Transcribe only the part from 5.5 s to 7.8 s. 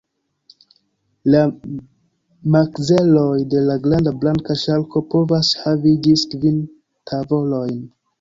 havi ĝis kvin tavolojn.